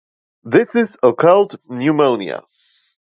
This 0.43 0.73
is 0.75 0.97
occult 1.03 1.57
pneumonia. 1.69 2.41